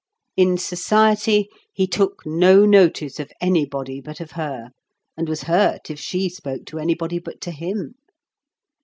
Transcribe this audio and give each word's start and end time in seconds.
In 0.35 0.57
society 0.57 1.47
he 1.71 1.85
took 1.85 2.25
no 2.25 2.65
notice 2.65 3.19
of 3.19 3.31
anybody 3.39 4.01
but 4.01 4.19
of 4.19 4.31
her, 4.31 4.71
and 5.15 5.29
was 5.29 5.43
hurt 5.43 5.91
if 5.91 5.99
she 5.99 6.27
spoke 6.27 6.65
to 6.65 6.79
anybody 6.79 7.19
but 7.19 7.39
to 7.41 7.51
him. 7.51 7.93